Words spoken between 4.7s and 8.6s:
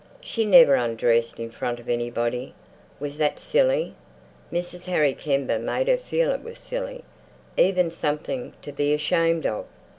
Harry Kember made her feel it was silly, even something